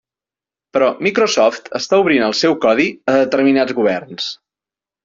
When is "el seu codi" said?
2.29-2.89